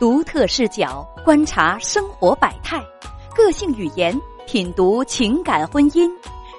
[0.00, 2.82] 独特视角观察生活百态，
[3.36, 6.10] 个性语言品读情感婚姻，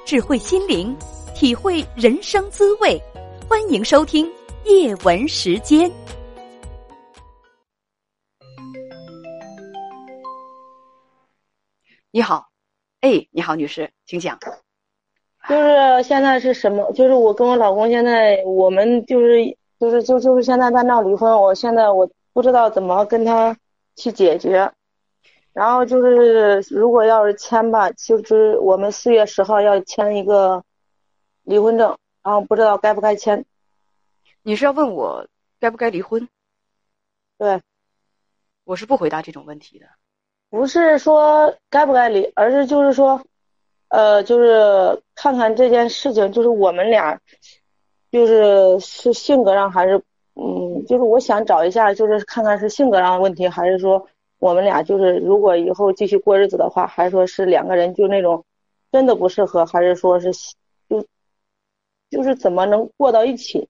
[0.06, 0.96] 智慧心灵
[1.34, 3.02] 体会人生滋味。
[3.50, 4.32] 欢迎收听
[4.66, 5.92] 夜文时间。
[12.12, 12.46] 你好，
[13.00, 14.38] 哎，你好，女士，请讲。
[15.50, 16.92] 就是现在是什么？
[16.92, 21.34] 就是我跟我老公现在，我们就是就是就就是现在在闹离婚。
[21.42, 23.58] 我现在我不知道怎么跟他
[23.96, 24.72] 去解决。
[25.54, 30.64] 然后就是如果要是签吧，就是我们四月十号要签一个
[31.44, 33.46] 离婚证，然后不知道该不该签。
[34.44, 35.28] 你是要问我
[35.60, 36.30] 该不该离婚？
[37.38, 37.62] 对，
[38.64, 39.86] 我是不回答这种问题的。
[40.50, 43.22] 不是说该不该离，而是就是说，
[43.90, 47.20] 呃，就是看看这件事情，就是我们俩，
[48.10, 49.98] 就是是性格上还是，
[50.36, 54.08] 嗯，就是我想找一下，就是看看是性格上的问题，还是说
[54.40, 58.46] 我们俩就是如果以后继续过日子的话，还是说是两个人就那种
[58.92, 60.32] 真的不适合，还是说是
[60.90, 61.06] 就
[62.10, 63.70] 就是怎么能过到一起？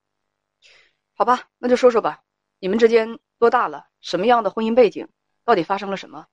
[1.16, 2.22] 好吧，那就说说吧，
[2.60, 3.86] 你们之间多大了？
[4.02, 5.08] 什么样的婚姻背景？
[5.46, 6.26] 到底发生了什么？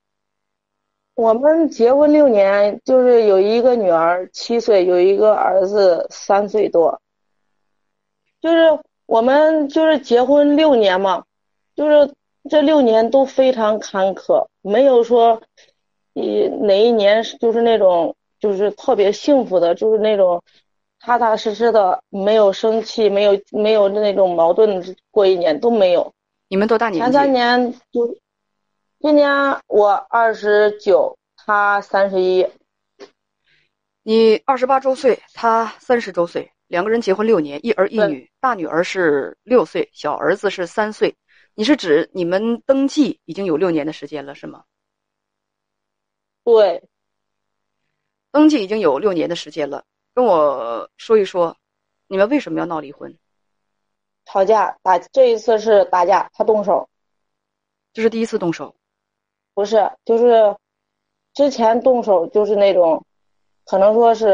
[1.15, 7.03] 我们结婚六年，就是有一个女儿七岁，有一个儿子三岁多。
[8.41, 11.25] 就是我们就是结婚六年嘛，
[11.75, 12.12] 就是
[12.51, 15.41] 这六年都非常坎坷，没有说
[16.12, 20.42] 一哪一年就是那种就是特别幸福的，就是那种
[21.01, 26.12] 踏踏实实的，没有生气，没有没有那种矛盾，过一年都没有。
[26.48, 27.01] 你们多大年纪？
[27.01, 28.14] 前三年就。
[29.01, 29.31] 今年
[29.69, 32.45] 我二十九，他三十一。
[34.03, 41.16] 你二十八周岁，他三十周岁，两个人结婚六年，一儿一女，大女儿是六岁，小儿子是三岁。
[41.55, 44.64] 你是指你们登记已经有六年的时间了，是吗？
[46.44, 46.83] 对，
[48.30, 49.84] 登记已经有六年的时间了。
[50.14, 51.57] 跟我说一说，
[52.07, 53.17] 你们为什么要闹离婚？
[54.24, 56.89] 吵架打，这一次是打架，他动手。
[57.92, 58.74] 这是第一次动手。
[59.55, 60.57] 不是，就是
[61.34, 63.05] 之前动手就是那种，
[63.64, 64.27] 可能说是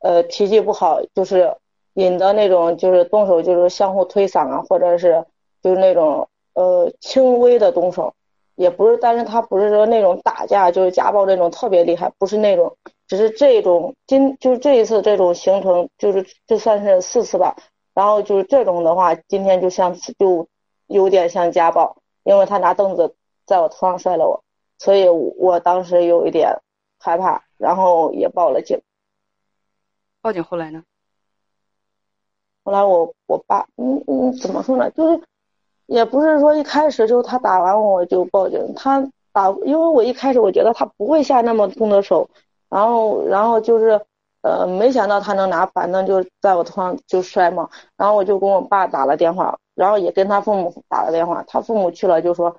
[0.00, 1.56] 呃脾气不好，就是
[1.98, 5.26] 引的那种，就是动手就是相互推搡啊，或者是
[5.62, 8.14] 就是那种呃轻微的动手，
[8.54, 12.76] 也不是，但是他不是说那种打架，就是家暴那种特别厉害，不是那种，
[13.08, 17.56] 只是这种今就是这一次这种行程就是就算是四次吧，
[17.94, 20.46] 然后就是这种的话，今天就像就
[20.86, 24.44] 有点像家暴，因为他拿凳子在我头上摔了我。
[24.78, 26.60] 所以我当时有一点
[27.00, 28.80] 害怕，然后也报了警。
[30.22, 30.84] 报警后来呢？
[32.68, 34.90] 后来我我爸，嗯嗯，怎么说呢？
[34.90, 35.18] 就是
[35.86, 39.00] 也不是说一开始就他打完我就报警，他
[39.32, 42.28] 打，因为我一开始我觉得他不会下那么重的手，
[42.68, 43.98] 然后然后就是
[44.42, 52.54] 呃，没想到他能拿板凳就在我头上就摔嘛，然后我就跟我爸打了电话，然后也跟他父母打了电话，他父母去了就说。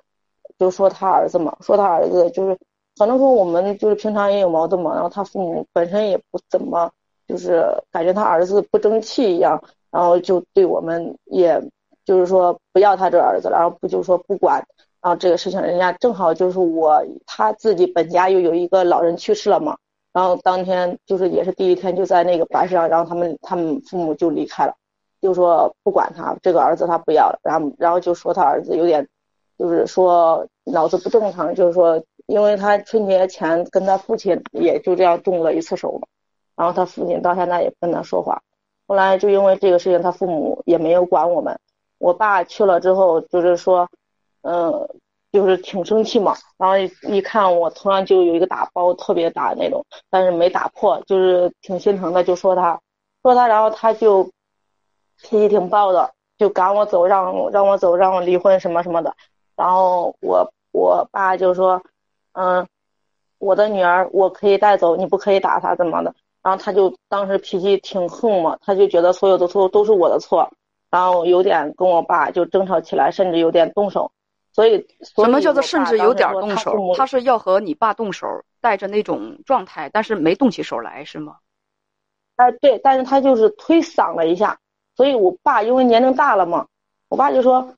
[0.58, 2.58] 就说他儿子嘛，说他儿子就是，
[2.98, 6.90] 可能说我们就是平常也有矛盾嘛，然后他父母本身也不怎么，
[7.26, 11.60] 就是感觉他儿子不争气一样，然后就对我们也，
[12.04, 14.64] 就是说不要他这儿子了，然后不就说不管，
[15.02, 19.76] 然后这个事情人家正好就是我他自己本家又有一个老人去世了嘛，
[20.12, 24.74] 然后当天就是也是第一天就在那个巴士上，然后他们他们父母就离开了，
[25.20, 29.08] 就说不管他这个儿子他不要了，然后然后就说他儿子有点。
[29.58, 36.08] 就是说脑子不正常，就是说，因为他春节前跟他父亲也就这样动了一次手嘛，
[36.56, 38.40] 然后他父亲到现在也不跟他说话，
[38.90, 41.56] 后来就因为这个事情，他父母也没有管我们。
[41.98, 43.88] 我爸去了之后，就是说，
[44.42, 44.88] 嗯，
[45.30, 52.80] 就是挺生气嘛，然后一一看我头上就有一个大包，特别大那种，但是没打破，就是挺心疼的，就说他，
[53.22, 54.24] 说他，然后他就
[55.22, 59.14] 脾气挺暴的，就赶我走，让让我走，让我离婚什么什么的。
[59.54, 61.80] 然后我我爸就说，
[62.32, 62.66] 嗯，
[63.38, 66.12] 我的女儿我可以带走，你不可以打她怎么的？
[66.42, 70.50] 然后他就当时脾气挺横嘛，他就觉得所有的错都是我的错，
[70.90, 74.10] 然后有点跟我爸就争吵起来，甚至有点动手。
[74.52, 76.74] 所以什么叫做甚至有点动手？
[76.96, 78.26] 他是要和你爸动手，
[78.60, 81.36] 带着那种状态，但是没动起手来是吗？
[82.36, 84.58] 哎，对，但是他就是推搡了一下，
[84.96, 86.66] 所以我爸因为年龄大了嘛，
[87.08, 87.74] 我爸就说。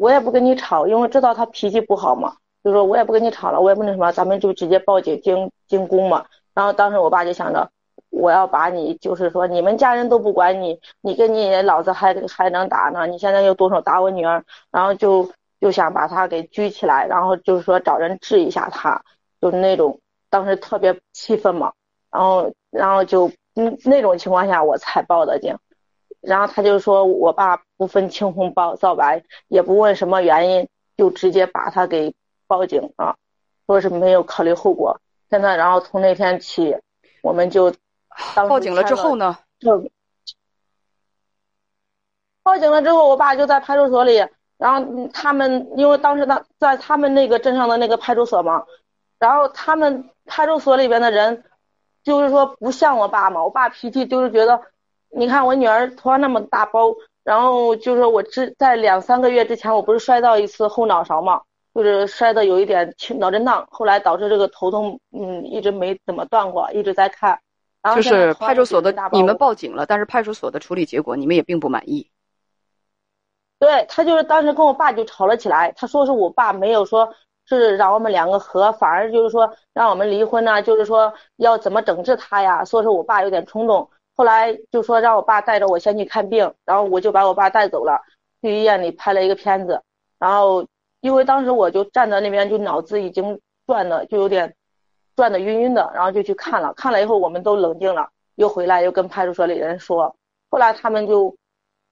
[0.00, 6.24] 我也不跟你吵，因为知道他脾气不好嘛，就说我也不跟你吵了，我也不那什么，咱们就直接报警经进宫嘛。
[6.54, 7.68] 然后当时我爸就想着，
[8.10, 19.02] 我要把你，就是说你们家人都不管你，你跟你老子还还能打呢，你现在又动手打我女儿，然后就就想把他给拘起来，然后就是说找人治一下他，
[19.40, 20.00] 就是那种
[20.30, 21.72] 当时特别气愤嘛，
[22.10, 25.56] 然后然后就嗯那种情况下我才报的警，
[26.20, 32.14] 然后他就说我爸不分青红皂皂白，也不问什么原因，就直接把他给
[32.46, 33.16] 报警了，
[33.66, 35.00] 说是没有考虑后果。
[35.30, 36.76] 现在然后从那天起，
[37.22, 37.72] 我们就
[38.34, 39.38] 报警了之后呢？
[39.58, 39.90] 就
[42.42, 44.26] 报警了之后，我爸就在派出所里。
[44.56, 48.64] 然后他们因为当时他在他们那个镇上的那个派出所嘛，
[49.20, 51.44] 然后他们派出所里边的人，
[52.02, 54.60] 就是说不像我爸嘛，我爸脾气就是觉得，
[55.10, 61.40] 你看我女儿头上那么大包，然后就是我之在两三个月之前，我不是摔到一次后脑勺嘛，
[61.72, 67.38] 就是摔的有一点轻脑震荡，后来导致这个头痛，嗯，一直没怎么断过，一直在看。
[67.94, 72.10] 就是派出所的你们报警了，但是派出所的处理结果你们也并不满意。
[73.58, 77.12] 对他就是当时跟我爸就吵了起来，他说是我爸没有说
[77.46, 88.00] 是让我们两个和，反而就是说让我们离婚呢，就是说要怎么整治他呀，说是我爸有点冲动，后来就说让我爸带着我先去看病，然后我就把我爸带走了，
[88.42, 89.82] 去医院里拍了一个片子，
[90.18, 90.64] 然后
[91.00, 94.54] 因为当时我就站在那边就脑子已经转的就有点
[95.18, 100.16] 转的晕晕的，然后就去看了，看了以后我们都冷静了，又回来又跟派出所里人说，
[100.48, 101.36] 后来他们就。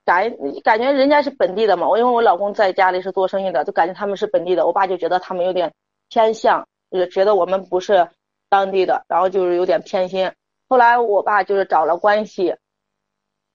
[0.07, 0.33] 感
[0.63, 4.65] 感觉人家是本地的嘛，我因为我老公在家里是做生意的，就感觉他们是本地的。
[4.65, 5.75] 我爸就觉得他们有点
[6.09, 8.09] 偏向，也觉得我们不是
[8.49, 10.31] 当地的，然后就是有点偏心。
[10.69, 12.55] 后来我爸就是找了关系，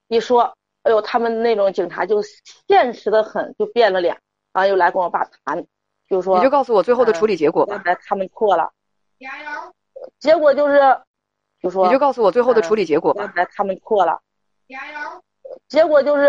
[0.09, 0.53] 一说，
[0.83, 2.21] 哎呦，他们那种警察就
[2.67, 4.19] 现实的很，就变了脸，
[4.51, 5.65] 然后又来跟我爸谈，
[6.09, 7.81] 就说你就告诉我最后的处理结果吧。
[8.05, 8.69] 他们错了，
[9.21, 9.73] 加油。
[10.19, 10.79] 结果就是，
[11.61, 13.31] 就说你就告诉我最后的处理结果吧。
[13.55, 14.19] 他们错了，
[14.67, 15.21] 加油。
[15.67, 16.27] 结果就是，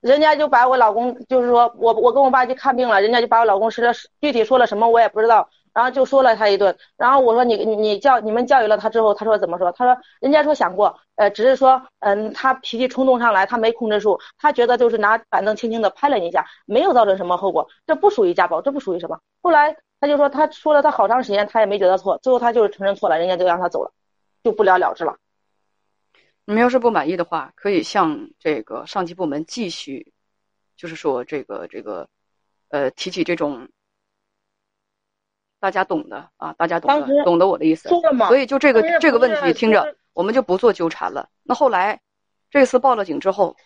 [0.00, 9.70] 人家就把我老公，就是说我我跟我爸去看病了，人家就把我老公说了具体说了什么我也不知道，然后就说了他一顿，然后我说你你教你们教育了他之后，他说怎么说？
[9.72, 19.20] 他说人家说想过，呃，只是说嗯他脾气冲动上来，他没控制住，他觉得就是拿板凳轻轻的拍了你一下，没有造成什么后果，这不属于家暴，这不属于什么。
[19.42, 23.92] 后来他就说他说了他好长时间他也没觉得错，最后他就是承认错了，人家就让他走了，
[24.42, 25.16] 就不了了之了。
[26.44, 30.12] 你们要是不满意的话，可以向这个上级部门继续，
[30.76, 32.06] 就是说这个这个，
[32.68, 33.66] 呃，提起这种
[35.58, 37.88] 大家懂的啊，大家懂的，懂得我的意思。
[38.28, 41.30] 所以就这个这个问题，听着，我们就不做纠缠了。
[41.42, 41.98] 那后来
[42.50, 43.56] 这次报了警之后，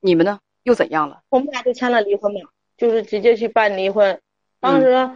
[0.00, 1.22] 你们呢又怎样了？
[1.28, 2.40] 我们俩就签了离婚嘛，
[2.78, 4.18] 就是直接去办离婚。
[4.62, 5.10] 当时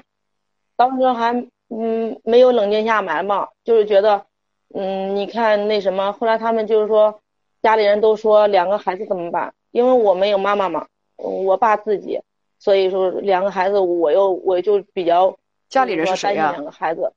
[0.76, 1.32] 当时还
[1.70, 4.26] 嗯没有冷静下来嘛，就是觉得。
[4.75, 7.20] 嗯，你看那什么，后来他们就是说，
[7.62, 9.54] 家里人都说两个孩子怎么办？
[9.70, 12.20] 因为我没有妈妈嘛，我爸自己，
[12.58, 15.38] 所以说两个孩子我又我就比较
[15.69, 16.50] 家里人是谁呀？
[16.50, 17.12] 两个孩子，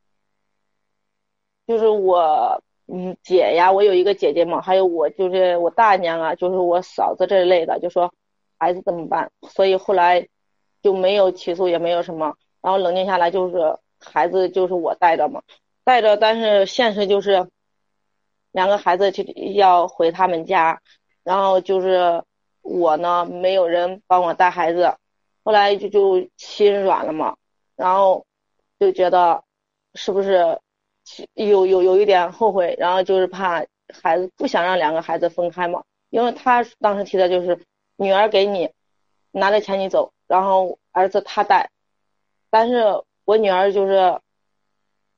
[1.66, 8.14] 就是我嗯姐呀，我有一个姐姐嘛，还有我就是我大娘啊，就是我嫂子这一类的，就说
[8.60, 9.32] 孩子怎么办？
[9.50, 10.28] 所以后来
[10.82, 15.42] 就没有起诉，也没有什么，然后冷静下来就是孩子就是我带着嘛。
[15.84, 17.50] 带着，但是现实就是，
[18.52, 19.24] 两个孩子去
[19.56, 20.82] 要回他们家，
[21.24, 22.24] 然后就是
[22.62, 24.94] 我呢，没有人帮我带孩子，
[25.44, 27.36] 后来就就心软了嘛，
[27.76, 28.26] 然后
[28.80, 29.44] 就觉得
[29.96, 30.60] 是不是
[31.34, 37.60] 有有有一点后悔，然后就是怕孩子不想让两个孩子分开嘛，因为他当时提的就是
[37.96, 38.70] 女儿给你
[39.32, 41.70] 拿着钱你走，然后儿子他带，
[42.50, 44.18] 但是我女儿就是。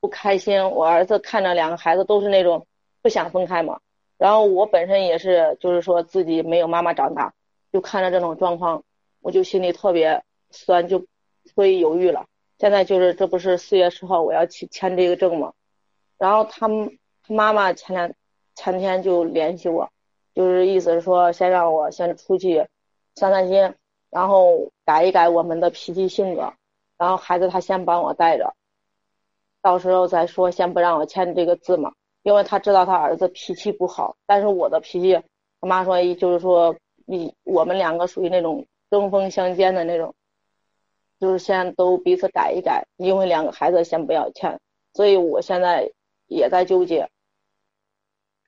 [0.03, 2.65] 不开心，我儿子看着两个孩子都是那种
[3.03, 3.79] 不想分开嘛，
[4.17, 7.35] 然后我本身也是，就是说自己没有妈妈长大，
[7.71, 8.83] 就看着这种状况，
[9.19, 11.05] 我就心里特别酸，就
[11.55, 12.25] 会犹豫了。
[12.57, 15.53] 现在就是这不是四月十号我要去签这个证嘛，
[16.17, 18.11] 然后他他妈妈前两
[18.55, 19.87] 前天就联系我，
[20.33, 22.67] 就是意思是说先让我先出去
[23.13, 23.75] 散散心，
[24.09, 26.53] 然后改一改我们的脾气性格，
[26.97, 28.53] 然后孩子他先帮我带着。
[29.61, 31.93] 到时候再说，先不让我签这个字嘛，
[32.23, 35.17] 因为他知道他儿子脾气不好，但是我的脾气，
[35.61, 40.13] 他妈说就是说你我们两个属于那种针锋相间的那种，
[41.21, 44.59] 就是先都彼此改一改，因为两个孩子先不要签，
[44.93, 45.89] 所以我现在
[46.27, 47.09] 也在纠结。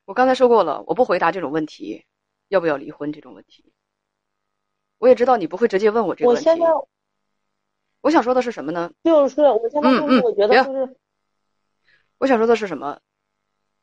[0.03, 2.03] 我刚才说过了，我不回答这种问题，
[2.49, 3.71] 要不要离婚这种问题。
[5.03, 6.49] 我也知道你不会直接问我这个问题。
[6.49, 6.65] 我现在，
[7.99, 8.89] 我想说的是什么呢？
[9.03, 10.95] 就是我现在就是我觉得就是。
[12.19, 13.01] 我想说的是什么？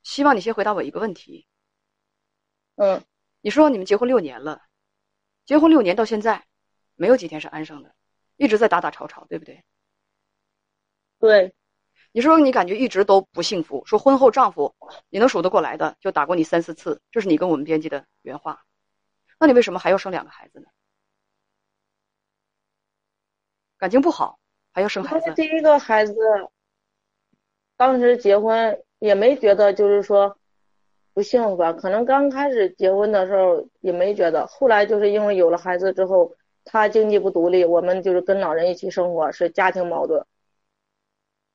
[0.02, 1.46] 希望你先回答我一个问题。
[2.76, 3.04] 嗯，
[3.42, 4.62] 你说你们结婚六年了，
[5.44, 6.46] 结婚六年到现在，
[6.94, 7.94] 没有几天是安生的，
[8.38, 9.62] 一直在打打吵吵，对不对？
[11.18, 11.52] 对，
[12.12, 14.74] 你说你感觉一直都不幸福，说婚后丈夫
[15.10, 18.64] 你能数得过来的就打过你三四次，这是你跟我们编辑的原话。
[19.38, 20.66] 那你为什么还要生两个孩子呢？
[23.80, 24.38] 感情不好
[24.74, 25.32] 还要生孩子？
[25.34, 26.14] 第一个孩子，
[27.78, 30.36] 当时结婚也没觉得就是说
[31.14, 36.30] 不幸福吧，可能刚开始结婚的时候也没觉得，后来就是因为有了孩子之后，
[36.62, 40.22] 他经济不独立，我们就是跟老人一起生活，是家庭矛盾。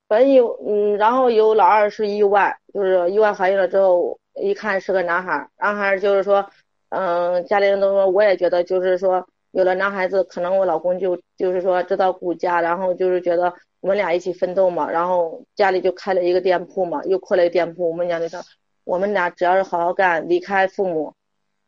[0.07, 6.49] 本有嗯，然后有老二是意外，就是意外怀孕了之后，一看是个男孩，男孩就是说，
[6.89, 9.27] 嗯，家里人都说，我也觉得就是说。
[9.55, 17.89] 有了男孩子，可能我老公就就是说知道顾家，然后就是觉得我们俩一起奋斗嘛，然后家里就开了一个店铺嘛，又扩了一个店铺。
[17.89, 18.35] 我们讲就是，
[18.83, 21.13] 我们俩只要是好好干，离开父母，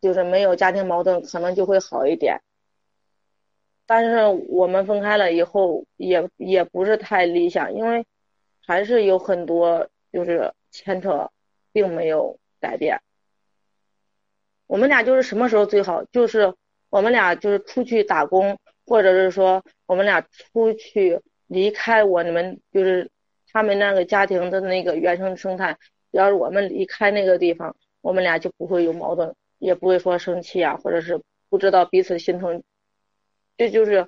[0.02, 2.42] 就是没有家庭矛盾，可能就会好一点。
[3.86, 4.18] 但是
[4.50, 8.06] 我们分开了以后，也也不是太理想，因为
[8.66, 11.32] 还是有很多就是牵扯，
[11.72, 13.00] 并没有改变。
[14.66, 16.54] 我们俩就是什么时候最好，就是。
[16.90, 23.10] 我们俩就是出去打工，或者是说我们俩出去离开我你们就是
[23.52, 25.78] 他们那个家庭的那个原生生态。
[26.12, 32.64] 要是我们离开那个地方，我们俩就不会有矛盾，也不会说生气啊，或者是不知道彼此心疼。
[33.58, 34.08] 这就是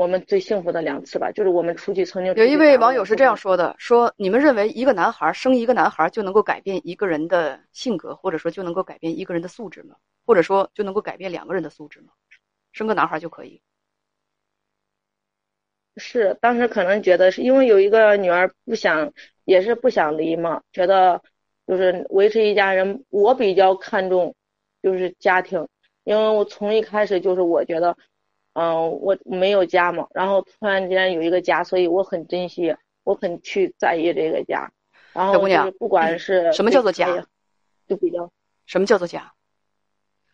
[0.00, 1.30] 我们最幸福的两次吧。
[1.30, 9.96] 就是我们出去曾经有一位网友是这样说的：说你们认为一个男孩生一个男孩就能够改变一个人的性格，或者说就能够改变一个人的素质吗？
[10.24, 12.14] 或者说就能够改变两个人的素质吗？
[12.72, 13.60] 生个男孩就可以？
[15.98, 19.12] 是当时可能觉得是因为有一个女儿不想，
[19.44, 21.20] 也是不想离嘛，觉得
[21.66, 23.04] 就是维持一家人。
[23.10, 24.34] 我比较看重
[24.82, 25.68] 就是家庭，
[26.04, 27.98] 因为我从一开始就是我觉得，
[28.60, 34.70] 嗯，我没有家嘛，然后突然间有一个家，所以我很珍惜，我很去在意这个家。
[35.14, 37.26] 然后就是不管是什么叫做家，
[37.88, 38.30] 就比较
[38.66, 39.32] 什么叫做家。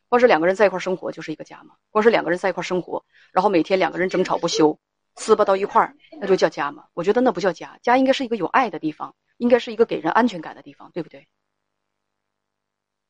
[0.09, 1.77] 光是两个人在一块生活就是一个家嘛？
[1.91, 4.77] 光是两个人在一块生活，然后每天两个人争吵不休，
[5.15, 6.87] 撕巴到一块儿，那就叫家嘛？
[6.95, 11.29] 我觉得那不叫家，家应该是一个有爱的地方，应该是一个给人安全感的地方，对不对？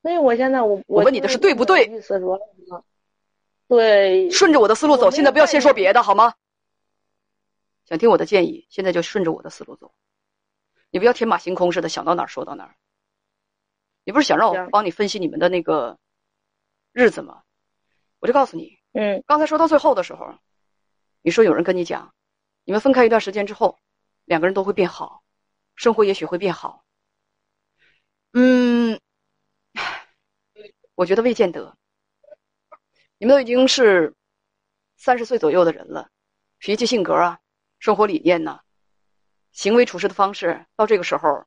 [0.02, 1.86] 所以我现在我我问你的是对不对？
[1.86, 2.38] 意思说，
[3.68, 6.34] 对，顺着我的思路走，现在不要先说别的好吗？
[7.84, 9.92] 想听我的建议，现在就顺着我的思路走，
[10.90, 12.76] 你不要天马行空似的想到哪儿说到哪儿。
[14.04, 15.98] 你不是想让我帮你分析你们的那个？
[16.92, 17.42] 日子吗，
[18.20, 20.34] 我就告诉你，嗯，刚才说到最后的时候，
[21.20, 22.14] 你说有人跟你讲，
[22.64, 23.78] 你们分开一段时间之后，
[24.24, 25.22] 两个人都会变好，
[25.74, 26.86] 生活也许会变好。
[28.32, 28.98] 嗯，
[30.96, 31.76] 我觉得未见得。
[33.18, 34.14] 你们都已经是
[34.96, 36.10] 三十岁左右的人了，
[36.58, 37.40] 脾气性格啊，
[37.78, 38.60] 生活理念呐，
[39.52, 41.46] 行为处事的方式，到这个时候，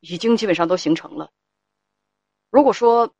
[0.00, 1.30] 已经基本上都形成了。
[2.50, 3.14] 如果说，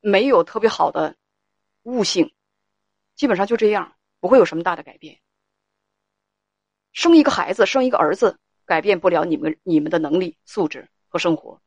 [0.00, 1.16] 没有特别好的
[1.84, 2.34] 悟性，
[3.14, 5.20] 基本上就这样，不会有什么大的改变。
[6.92, 11.62] 生一个孩子，生一个儿子，改变不了你们你们的能力、素质和生活。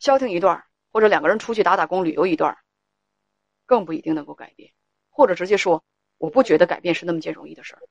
[0.00, 2.58] 消停一段，或者两个人出去打打工、旅游一段，
[3.70, 4.72] 更不一定能够改变。
[5.10, 5.84] 或者直接说，
[6.18, 7.82] 我不觉得改变是那么件容易的事儿。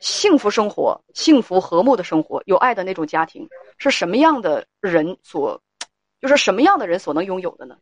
[0.00, 5.62] 幸福生活、幸福和睦的生活、有爱的那种家庭，是什么样的人所，
[6.22, 7.76] 就是什么样的人所能拥有的呢？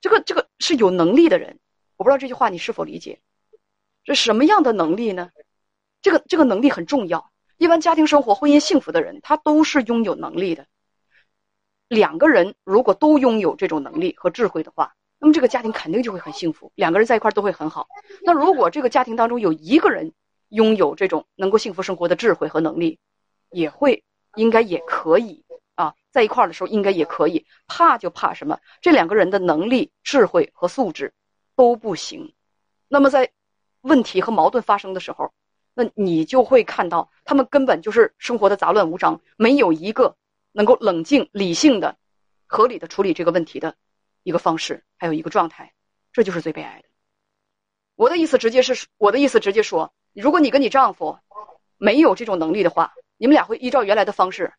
[0.00, 1.58] 这个这个是有能力的人，
[1.98, 3.20] 我不知道这句话你是否理解？
[4.02, 5.30] 这什么样的能力呢？
[6.00, 7.30] 这个这个能力很重要。
[7.58, 10.66] 一般家庭生活、婚姻幸福的人，他都是拥有能力的。
[11.88, 17.86] 两个人如果都拥有这种能力和智慧的话，那么这个家庭肯定就会很幸福，两个人在一块都会很好。
[18.22, 20.12] 那如果这个家庭当中有一个人
[20.48, 22.98] 拥有这种能够幸福生活的智慧和能力，
[23.50, 24.02] 也会
[24.34, 25.44] 应该也可以。
[25.76, 28.58] 啊，在一块儿的时候应该也可以，怕就怕什么？
[28.82, 31.14] 这两个人的能力、智慧和素质
[31.56, 32.34] 都不行，
[32.86, 33.30] 那么在
[33.80, 35.32] 问题和矛盾发生的时候，
[35.72, 40.16] 那你就会看到他们根本就是生活的杂乱无章，没有一个
[40.52, 41.96] 能够冷静、理性的、
[42.46, 43.74] 合理的处理这个问题的
[44.22, 45.72] 一个方式，还有一个状态，
[46.12, 46.88] 这就是最悲哀的。
[47.96, 51.18] 我的意思直接是，我的意思直接说，如果你跟你丈夫
[51.76, 54.52] 没有这种能力的话，你们俩会依照原来的方式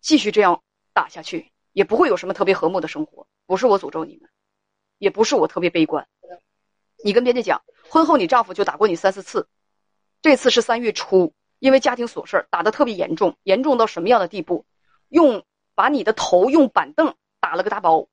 [0.00, 0.62] 继续这样。
[0.94, 4.28] 打下去也不会有什么特别和睦的生活，不是我诅咒你们，
[4.98, 6.08] 也不是我特别悲观。
[7.04, 9.48] 你跟编辑讲，婚后你丈夫就打过你三四次，
[10.20, 14.66] 这次是三月初，因为家庭琐事打得特别严重，严重到什么样的地步？
[15.08, 15.44] 用
[15.76, 18.08] 把你的头用板凳打了个大包。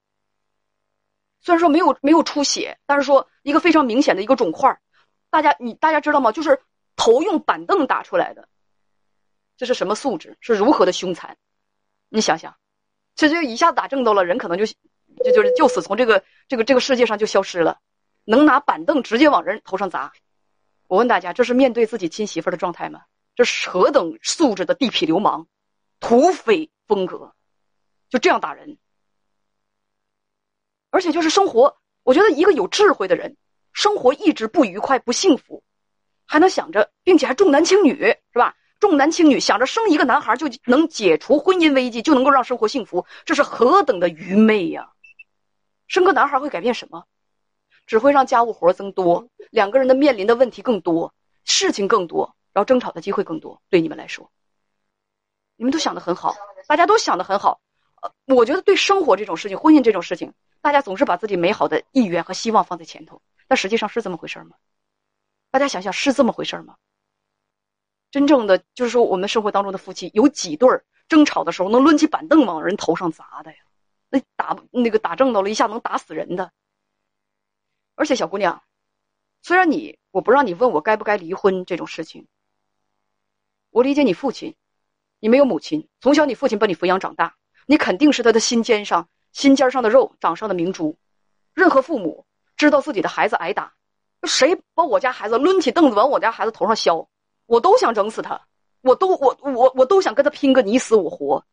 [1.45, 4.79] 虽然说没有没有出血，但是说一个非常明显的一个肿块，
[5.29, 6.31] 大家你大家知道吗？
[6.31, 6.59] 就是
[6.95, 8.49] 头用板凳打出来的，
[9.55, 10.35] 这是什么素质？
[10.39, 11.37] 是如何的凶残？
[12.09, 12.55] 你想想，
[13.13, 17.77] 这就一下子打正道了，人可能就就就是就此从这个这个这个世界上就消失了。
[18.23, 20.13] 能拿板凳直接往人头上砸，
[20.87, 23.03] 我问大家，这是面对自己亲媳妇的状态吗？
[23.35, 25.45] 这是何等素质的地痞流氓，
[25.99, 27.35] 土匪风格，
[28.09, 28.79] 就这样打人。
[30.95, 33.35] 而且就是生活，我觉得一个有智慧的人，
[33.73, 35.61] 生活一直不愉快、不幸福，
[36.25, 37.97] 还能想着，并且还重男轻女，
[38.31, 38.55] 是吧？
[38.79, 44.89] 重男轻女，想着生一个男孩就能解除婚姻危机，就能够让生活幸福，这是何等的愚昧呀！
[45.87, 47.03] 生个男孩会改变什么？
[47.85, 53.61] 只会让家务活增多，两个人的面临的问题更多，事情更多，然后争吵的机会更多。
[53.69, 54.31] 对你们来说，
[55.57, 56.33] 你们都想的很好，
[56.67, 57.59] 大家都想的很好。
[58.01, 60.33] 呃，我觉得对生活这种事情，婚姻这种事情，
[60.65, 64.55] 大家总是把自己美好的意愿和希望放在前头，但实际上是这么回事吗？
[65.51, 66.75] 大家想想，是这么回事吗？
[68.09, 73.59] 真正的就是说，我们生活当中的夫妻有几对儿争吵的时候能抡起板凳往人头上砸的呀？
[74.09, 76.51] 那打那个打正道了，一下能打死人的。
[77.93, 78.63] 而且，小姑娘，
[79.43, 82.27] 虽然你我不让你问我该不该离婚这种事情，
[83.69, 84.55] 我理解你父亲，
[85.19, 87.35] 你没有母亲，从小你父亲把你抚养长大，
[87.67, 90.97] 你肯定是他的心尖上心尖上的肉，掌上的明珠。
[91.53, 92.25] 任何父母
[92.55, 93.73] 知道自己的孩子挨打，
[94.23, 97.09] 谁把我家孩子抡起凳子往我家孩子头上削，
[97.45, 98.39] 我都想整死他，
[98.79, 101.43] 我都我我我都想跟他拼个你死我活。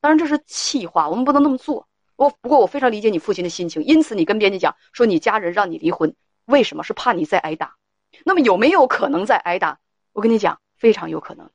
[0.00, 1.86] 当然这是气话，我们不能那么做。
[2.16, 6.12] 我不过我非常理解你父亲的心情，因此你跟编辑讲说你家人让你离婚，
[6.46, 7.76] 为什么是怕你再挨打？
[8.24, 9.78] 那么有没有可能再挨打？
[10.12, 11.48] 我跟你讲，非常有可能，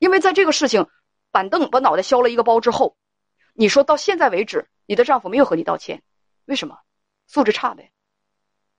[0.00, 0.86] 因为在这个事情，
[1.30, 2.94] 板凳把脑袋削了一个包之后，
[3.60, 6.02] 你说到现在为止，你的丈夫没有和你道歉，
[6.46, 6.78] 为什么？
[7.26, 7.92] 素质差呗，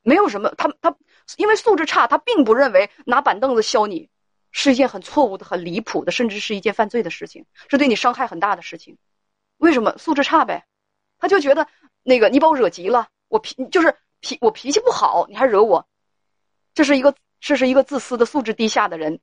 [0.01, 0.97] 没有什么，他他
[1.37, 4.09] 因为素质差，他并不认为拿板凳子削你
[4.49, 8.97] 是一件很错误的、很离谱的，甚至是一件犯罪的事情，是对你伤害很大的事情，
[9.57, 9.95] 为什么？
[9.99, 10.65] 素质差呗。
[11.19, 11.67] 他就觉得
[12.01, 15.87] 那个你把我惹急了，我脾就是脾我脾气不好，你还惹我，
[16.73, 19.19] 这是一个这是一个自私的素质低下的人，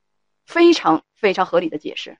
[0.46, 2.16] 非常非常合理的解释。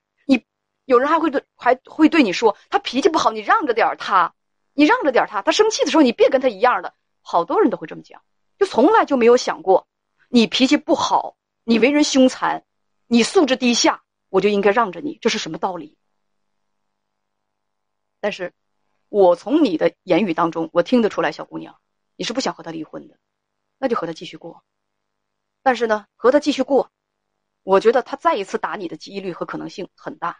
[0.89, 4.33] 有人还会对还会对你说他脾气不好，你让着点他，
[4.73, 6.95] 你让着点他，他生气的时候你别跟他一样的。
[7.21, 8.23] 好多人都会这么讲，
[8.57, 9.87] 就从来就没有想过
[10.29, 12.65] 你脾气不好，你为人凶残，
[13.05, 15.95] 你素质低下，我就应该让着你，这是什么道理？
[18.19, 18.53] 但是。
[19.11, 21.79] 我从你的言语当中，我听得出来，小姑娘，
[22.15, 23.17] 你是不想和他离婚的，
[23.79, 24.63] 那就和他继续过。
[25.63, 26.91] 但是呢，和他继续过，
[27.63, 30.39] 我觉得他再一次打你的几率和可能性很大。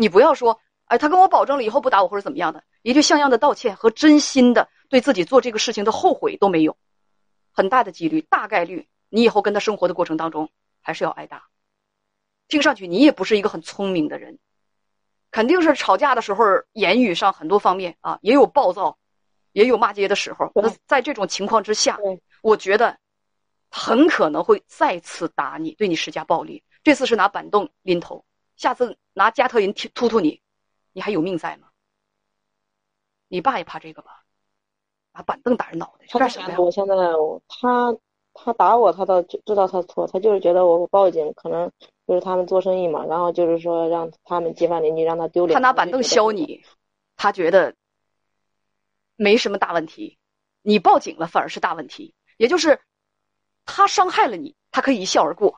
[0.00, 6.74] 你不要说，哎，他跟我保证了以后不打我或者怎么样的，一句像样的道歉和真心的对自己做这个事情的后悔都没有，
[7.52, 10.48] 很大的几率，大概率，你以后跟他生活的过程当中
[10.80, 11.44] 还是要挨打。
[12.48, 14.38] 听上去你也不是一个很聪明的人。
[15.30, 18.98] 肯定是吵架的时候，言语上很多方面啊，也有暴躁，
[19.52, 20.50] 也有骂街的时候。
[20.54, 21.98] 那在这种情况之下，
[22.42, 22.98] 我觉得
[23.70, 26.64] 很可能会再次打你，对你施加暴力。
[26.82, 28.24] 这次是拿板凳拎头，
[28.60, 30.42] 下次拿加特林突突突你，
[30.92, 31.68] 你还有命在吗？
[33.28, 34.22] 你爸也怕这个吧？
[35.12, 36.60] 拿板凳打人脑袋，干什么呀？
[36.60, 36.94] 我现在
[37.48, 37.96] 他
[38.34, 41.72] 他打我，他倒知道他错，他就是觉得我报警可能。
[42.06, 45.54] 就是他们做生意嘛，然后就是说让他们街坊邻居让他丢脸。
[45.54, 46.64] 他拿板凳削你，
[47.16, 47.76] 他觉得
[49.14, 50.18] 没什么大问题，
[50.60, 52.12] 你报警了反而是大问题。
[52.36, 52.80] 也就是
[53.64, 55.52] 他伤害了你，他可以一笑而过；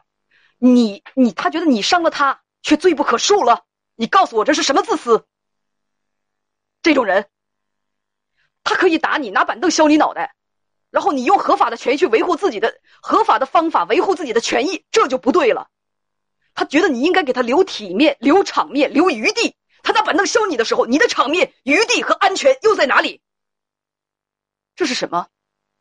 [0.58, 3.64] 你你他觉得你伤了他，却罪不可恕了。
[3.94, 5.26] 你告诉我这是什么自私？
[6.82, 7.28] 这种人，
[8.64, 10.34] 他可以打你，拿板凳削你脑袋，
[10.90, 15.68] 然后你用合法的权益去维护自己的合法的方法维护自己的权益，这就不对了。
[16.54, 19.56] 他觉得你应该给他留体面、留场面、留余地。
[19.82, 23.22] 他拿板凳削你的时候，你的场面、余地和安全又在哪里？
[24.74, 25.28] 这是什么？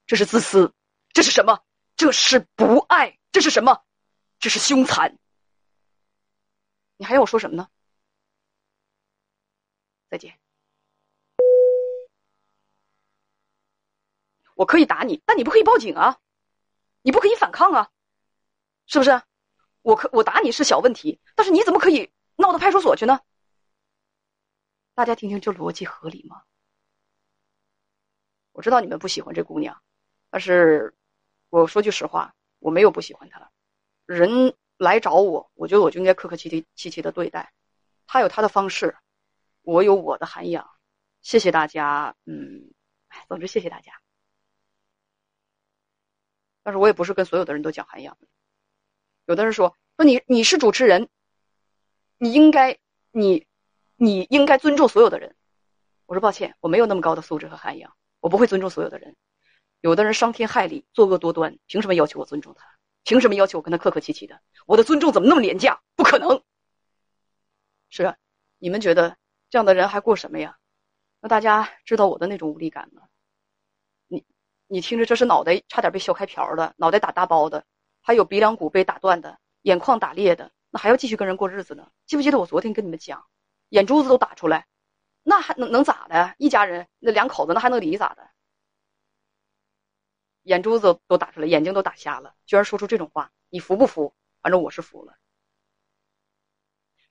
[0.07, 0.73] 这是自私。
[1.13, 1.59] 这是什么？
[1.95, 3.17] 这是不爱。
[3.31, 3.81] 这是什么？
[4.39, 5.17] 这是凶残。
[7.01, 7.67] 你还要我说什么呢？
[10.07, 10.39] 再见。
[14.53, 16.19] 我可以打你，但你不可以报警啊！
[17.01, 17.91] 你不可以反抗啊！
[18.85, 19.19] 是不是？
[19.81, 23.19] 我可我打你是小问题，但是你怎么可以闹到派出所去呢？
[24.93, 26.43] 大家听听，这逻辑合理吗？
[28.51, 29.81] 我知道你们不喜欢这姑娘，
[30.29, 30.95] 但是
[31.49, 33.51] 我说句实话，我没有不喜欢她。
[34.05, 37.53] 人来找我，我觉得我就应该客客气气气气的对待。
[38.07, 38.97] 他有他的方式，
[39.61, 40.67] 我有我的涵养。
[41.21, 42.73] 谢谢大家，嗯，
[43.27, 44.01] 总之谢谢大家。
[46.63, 48.17] 但是我也不是跟所有的人都讲涵养。
[49.25, 51.09] 有的人说说你你是主持人，
[52.17, 52.79] 你应该
[53.11, 53.45] 你
[53.97, 55.35] 你应该尊重所有的人。
[56.07, 59.15] 我说抱歉，我没有那么高的素质和涵养，我不会尊重所有的人。
[59.79, 62.80] 有的人伤天害理，作恶多端，凭什么要求我尊重他？
[63.03, 64.39] 凭什么要求我跟他客客气气的？
[64.65, 65.81] 我的尊重怎么那么廉价？
[65.95, 66.43] 不可能。
[67.89, 68.15] 是啊，
[68.57, 69.17] 你们觉得
[69.49, 70.57] 这样的人还过什么呀？
[71.19, 73.03] 那大家知道我的那种无力感吗？
[74.07, 74.25] 你
[74.67, 77.65] 你听着，这是脑袋差点被削开瓢的，脑袋打大包的，
[78.01, 81.91] 还有鼻梁骨被打断的，眼眶打裂的，那还要继续跟人过日子呢？
[82.05, 83.25] 记不记得我昨天跟你们讲，
[83.69, 84.65] 眼珠子都打出来，
[85.21, 86.33] 那还能能咋的？
[86.37, 88.29] 一家人那两口子那还能离咋的？
[90.43, 94.13] 眼珠子都打出来，眼睛都打瞎了，居然说出这种话，你服不服？
[94.41, 95.13] 反正我是服了。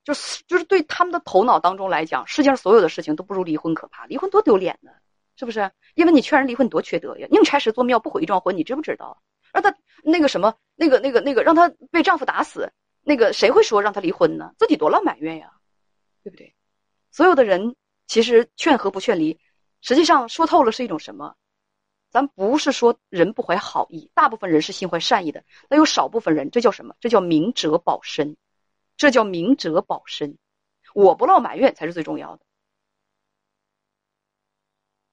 [0.03, 4.05] 就是就是对他们的头脑当中来讲，世界上所有的事情都不如离婚可怕。
[4.07, 4.91] 离婚多丢脸呢，
[5.35, 5.71] 是不是？
[5.93, 7.27] 因为你劝人离婚多缺德呀！
[7.29, 9.21] 宁拆十座庙，不毁一桩婚，你知不知道？
[9.53, 14.53] 让他那个什么，那个那个那个，让他被丈夫打死，那个谁会说让他离婚呢？
[14.57, 15.51] 自己多老埋怨呀，
[16.23, 16.55] 对不对？
[17.11, 17.75] 所有的人
[18.07, 19.39] 其实劝和不劝离，
[19.81, 21.35] 实际上说透了是一种什么？
[22.11, 26.93] 咱不是说人不怀好意，大部分人是心怀善意的，那有少部分人，这叫什么？
[26.99, 28.35] 这叫明哲保身，
[28.97, 30.37] 这叫明哲保身。
[30.93, 32.43] 我不落埋怨才是最重要的。